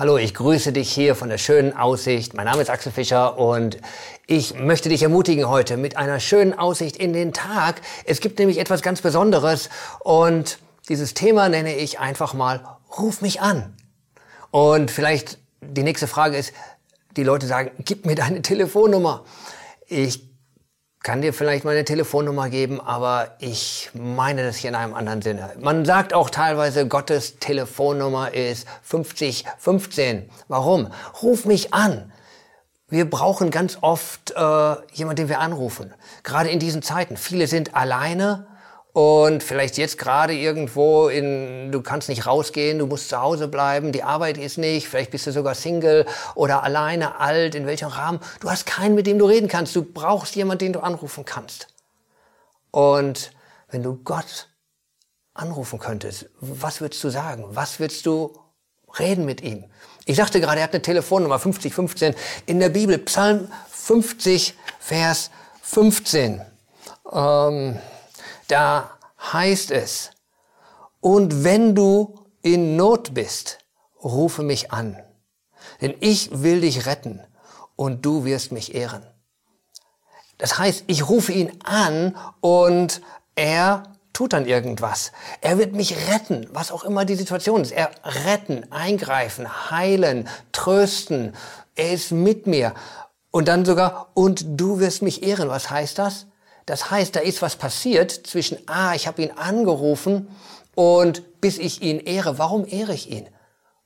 [0.00, 2.32] Hallo, ich grüße dich hier von der schönen Aussicht.
[2.32, 3.76] Mein Name ist Axel Fischer und
[4.26, 7.82] ich möchte dich ermutigen heute mit einer schönen Aussicht in den Tag.
[8.06, 9.68] Es gibt nämlich etwas ganz Besonderes
[9.98, 10.58] und
[10.88, 13.76] dieses Thema nenne ich einfach mal Ruf mich an.
[14.50, 16.54] Und vielleicht die nächste Frage ist,
[17.18, 19.26] die Leute sagen, gib mir deine Telefonnummer.
[19.86, 20.29] Ich
[21.02, 25.50] kann dir vielleicht meine Telefonnummer geben, aber ich meine das hier in einem anderen Sinne.
[25.58, 30.28] Man sagt auch teilweise, Gottes Telefonnummer ist 5015.
[30.48, 30.92] Warum?
[31.22, 32.12] Ruf mich an.
[32.88, 35.94] Wir brauchen ganz oft äh, jemanden, den wir anrufen.
[36.22, 37.16] Gerade in diesen Zeiten.
[37.16, 38.46] Viele sind alleine
[38.92, 43.92] und vielleicht jetzt gerade irgendwo in, du kannst nicht rausgehen, du musst zu Hause bleiben,
[43.92, 48.18] die Arbeit ist nicht, vielleicht bist du sogar Single oder alleine, alt, in welchem Rahmen.
[48.40, 49.76] Du hast keinen, mit dem du reden kannst.
[49.76, 51.68] Du brauchst jemanden, den du anrufen kannst.
[52.72, 53.32] Und
[53.70, 54.48] wenn du Gott
[55.34, 57.44] anrufen könntest, was würdest du sagen?
[57.50, 58.36] Was würdest du
[58.98, 59.64] reden mit ihm?
[60.04, 62.16] Ich sagte gerade, er hat eine Telefonnummer 5015
[62.46, 65.30] in der Bibel, Psalm 50, Vers
[65.62, 66.40] 15.
[67.12, 67.78] Ähm,
[68.50, 68.90] da
[69.32, 70.10] heißt es,
[71.00, 73.58] und wenn du in Not bist,
[74.02, 74.96] rufe mich an,
[75.80, 77.20] denn ich will dich retten
[77.76, 79.06] und du wirst mich ehren.
[80.38, 83.02] Das heißt, ich rufe ihn an und
[83.34, 85.12] er tut dann irgendwas.
[85.40, 87.72] Er wird mich retten, was auch immer die Situation ist.
[87.72, 87.90] Er
[88.26, 91.34] retten, eingreifen, heilen, trösten.
[91.74, 92.74] Er ist mit mir.
[93.30, 95.48] Und dann sogar, und du wirst mich ehren.
[95.48, 96.26] Was heißt das?
[96.66, 100.28] Das heißt, da ist was passiert zwischen, ah, ich habe ihn angerufen
[100.74, 102.38] und bis ich ihn ehre.
[102.38, 103.28] Warum ehre ich ihn?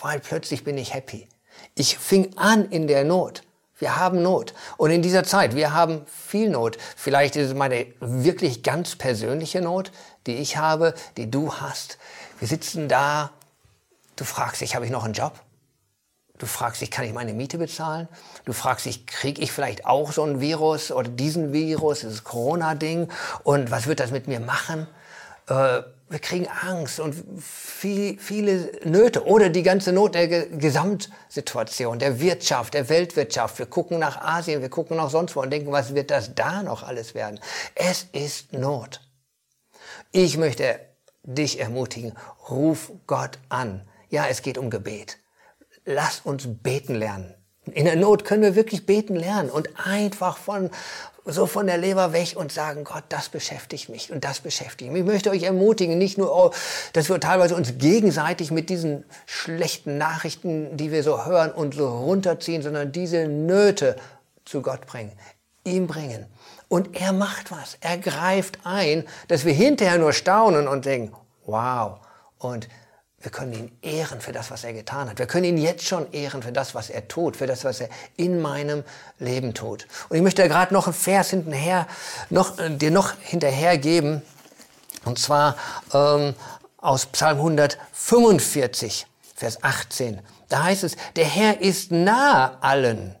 [0.00, 1.28] Weil plötzlich bin ich happy.
[1.74, 3.42] Ich fing an in der Not.
[3.78, 4.54] Wir haben Not.
[4.78, 6.78] Und in dieser Zeit, wir haben viel Not.
[6.96, 9.92] Vielleicht ist es meine wirklich ganz persönliche Not,
[10.26, 11.98] die ich habe, die du hast.
[12.38, 13.30] Wir sitzen da,
[14.16, 15.40] du fragst dich, habe ich noch einen Job?
[16.38, 18.08] Du fragst dich, kann ich meine Miete bezahlen?
[18.44, 23.08] Du fragst dich, kriege ich vielleicht auch so ein Virus oder diesen Virus, dieses Corona-Ding?
[23.42, 24.86] Und was wird das mit mir machen?
[25.48, 32.20] Äh, wir kriegen Angst und viel, viele Nöte oder die ganze Not der Gesamtsituation, der
[32.20, 33.58] Wirtschaft, der Weltwirtschaft.
[33.58, 36.62] Wir gucken nach Asien, wir gucken nach sonst wo und denken, was wird das da
[36.62, 37.40] noch alles werden?
[37.74, 39.00] Es ist Not.
[40.12, 40.78] Ich möchte
[41.24, 42.12] dich ermutigen,
[42.48, 43.82] ruf Gott an.
[44.08, 45.18] Ja, es geht um Gebet
[45.86, 47.34] lass uns beten lernen.
[47.72, 50.70] In der Not können wir wirklich beten lernen und einfach von,
[51.24, 55.00] so von der Leber weg und sagen, Gott, das beschäftigt mich und das beschäftigt mich.
[55.00, 56.50] Ich möchte euch ermutigen, nicht nur, oh,
[56.92, 61.88] dass wir teilweise uns gegenseitig mit diesen schlechten Nachrichten, die wir so hören und so
[61.88, 63.96] runterziehen, sondern diese Nöte
[64.44, 65.12] zu Gott bringen,
[65.64, 66.26] ihm bringen.
[66.68, 67.78] Und er macht was.
[67.80, 71.98] Er greift ein, dass wir hinterher nur staunen und denken, wow.
[72.38, 72.68] Und
[73.26, 75.18] wir können ihn ehren für das, was er getan hat.
[75.18, 77.88] Wir können ihn jetzt schon ehren für das, was er tut, für das, was er
[78.16, 78.84] in meinem
[79.18, 79.88] Leben tut.
[80.08, 81.88] Und ich möchte gerade noch einen Vers hinterher,
[82.30, 84.22] noch, äh, dir noch hinterher geben.
[85.04, 85.56] Und zwar
[85.92, 86.36] ähm,
[86.76, 90.20] aus Psalm 145, Vers 18.
[90.48, 93.16] Da heißt es, der Herr ist nahe allen,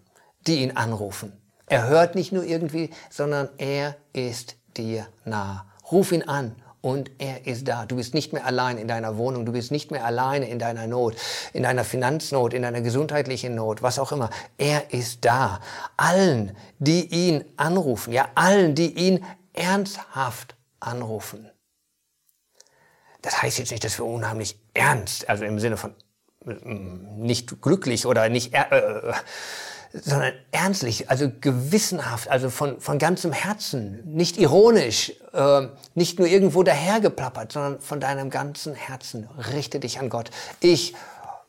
[0.46, 1.32] die ihn anrufen.
[1.66, 5.66] Er hört nicht nur irgendwie, sondern er ist dir nah.
[5.90, 6.54] Ruf ihn an
[6.86, 7.84] und er ist da.
[7.84, 10.86] Du bist nicht mehr allein in deiner Wohnung, du bist nicht mehr alleine in deiner
[10.86, 11.16] Not,
[11.52, 14.30] in deiner Finanznot, in deiner gesundheitlichen Not, was auch immer.
[14.56, 15.60] Er ist da.
[15.96, 21.50] Allen, die ihn anrufen, ja, allen, die ihn ernsthaft anrufen.
[23.20, 25.92] Das heißt jetzt nicht, dass wir unheimlich ernst, also im Sinne von
[26.44, 29.12] mm, nicht glücklich oder nicht, äh,
[29.92, 36.62] sondern ernstlich, also gewissenhaft, also von, von ganzem Herzen, nicht ironisch, äh, nicht nur irgendwo
[36.62, 39.28] dahergeplappert, sondern von deinem ganzen Herzen.
[39.52, 40.30] Richte dich an Gott.
[40.60, 40.94] Ich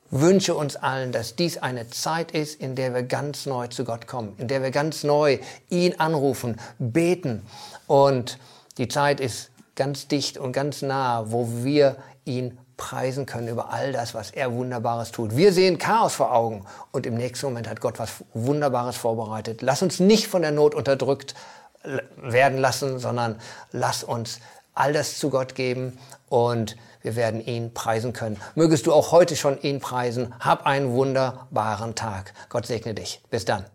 [0.09, 4.07] wünsche uns allen, dass dies eine Zeit ist, in der wir ganz neu zu Gott
[4.07, 7.45] kommen, in der wir ganz neu ihn anrufen, beten.
[7.87, 8.39] Und
[8.77, 13.91] die Zeit ist ganz dicht und ganz nah, wo wir ihn preisen können über all
[13.91, 15.35] das, was er Wunderbares tut.
[15.35, 19.61] Wir sehen Chaos vor Augen und im nächsten Moment hat Gott was Wunderbares vorbereitet.
[19.61, 21.35] Lass uns nicht von der Not unterdrückt
[22.17, 23.39] werden lassen, sondern
[23.71, 24.39] lass uns
[24.73, 25.97] all das zu Gott geben
[26.29, 28.39] und wir werden ihn preisen können.
[28.55, 30.33] Mögest du auch heute schon ihn preisen.
[30.39, 32.33] Hab einen wunderbaren Tag.
[32.49, 33.21] Gott segne dich.
[33.29, 33.65] Bis dann.